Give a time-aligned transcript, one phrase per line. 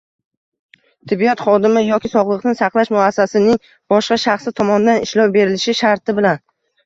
[1.11, 3.61] tibbiyot xodimi yoki sog‘liqni saqlash muassasasining
[3.95, 6.43] boshqa shaxsi tomonidan ishlov berilishi sharti bilan;